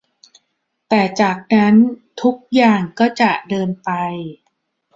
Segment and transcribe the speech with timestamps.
[0.89, 1.75] แต่จากนั้น
[2.21, 3.89] ทุกอย่างก็จะเดินไป